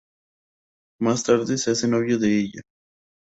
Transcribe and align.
Más 0.99 1.21
tarde 1.23 1.59
se 1.59 1.69
hace 1.69 1.87
novio 1.87 2.17
de 2.17 2.39
ella. 2.39 2.61